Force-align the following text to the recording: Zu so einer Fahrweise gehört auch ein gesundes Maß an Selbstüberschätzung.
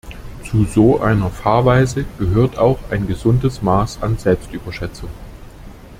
Zu 0.49 0.65
so 0.65 0.99
einer 0.99 1.29
Fahrweise 1.29 2.05
gehört 2.17 2.57
auch 2.57 2.79
ein 2.89 3.05
gesundes 3.05 3.61
Maß 3.61 4.01
an 4.01 4.17
Selbstüberschätzung. 4.17 5.11